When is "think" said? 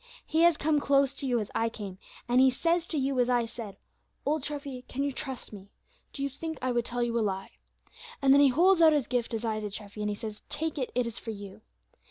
6.31-6.57